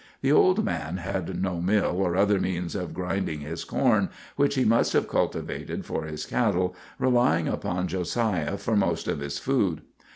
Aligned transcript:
The 0.23 0.31
old 0.31 0.65
man 0.65 0.97
had 0.97 1.39
no 1.39 1.61
mill 1.61 1.93
or 1.97 2.15
other 2.17 2.39
means 2.39 2.73
of 2.73 2.91
grinding 2.91 3.41
his 3.41 3.63
corn, 3.63 4.09
which 4.35 4.55
he 4.55 4.65
must 4.65 4.93
have 4.93 5.07
cultivated 5.07 5.85
for 5.85 6.05
his 6.05 6.25
cattle, 6.25 6.75
relying 6.97 7.47
upon 7.47 7.87
Josiah 7.87 8.57
for 8.57 8.75
most 8.75 9.07
of 9.07 9.19
his 9.19 9.37
food. 9.37 9.83